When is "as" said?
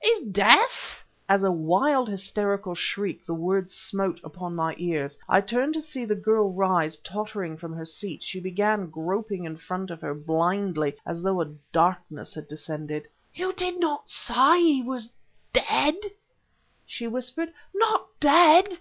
1.28-1.44, 11.04-11.22